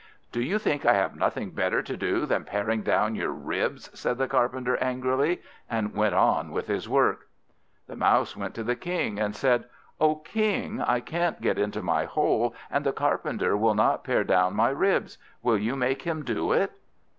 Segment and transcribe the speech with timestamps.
[0.31, 4.17] "Do you think I have nothing better to do than paring down your ribs?" said
[4.17, 7.27] the Carpenter angrily, and went on with his work.
[7.85, 9.65] The Mouse went to the King, and said,
[9.99, 14.55] "O King, I can't get into my hole, and the Carpenter will not pare down
[14.55, 16.71] my ribs; will you make him do it?"